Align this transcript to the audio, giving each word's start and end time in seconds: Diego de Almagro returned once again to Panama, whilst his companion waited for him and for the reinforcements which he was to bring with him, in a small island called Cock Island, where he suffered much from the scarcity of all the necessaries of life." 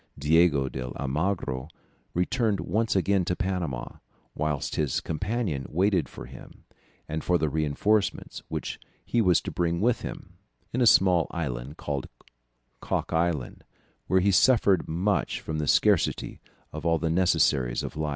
Diego 0.17 0.67
de 0.67 0.81
Almagro 0.99 1.67
returned 2.15 2.59
once 2.59 2.95
again 2.95 3.23
to 3.23 3.35
Panama, 3.35 3.97
whilst 4.33 4.75
his 4.75 4.99
companion 4.99 5.67
waited 5.69 6.09
for 6.09 6.25
him 6.25 6.63
and 7.07 7.23
for 7.23 7.37
the 7.37 7.49
reinforcements 7.49 8.41
which 8.47 8.79
he 9.05 9.21
was 9.21 9.39
to 9.41 9.51
bring 9.51 9.79
with 9.79 10.01
him, 10.01 10.39
in 10.73 10.81
a 10.81 10.87
small 10.87 11.27
island 11.29 11.77
called 11.77 12.07
Cock 12.79 13.13
Island, 13.13 13.63
where 14.07 14.21
he 14.21 14.31
suffered 14.31 14.87
much 14.87 15.39
from 15.39 15.59
the 15.59 15.67
scarcity 15.67 16.41
of 16.73 16.83
all 16.83 16.97
the 16.97 17.11
necessaries 17.11 17.83
of 17.83 17.95
life." 17.95 18.09